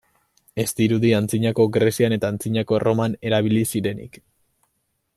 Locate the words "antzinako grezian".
1.17-2.17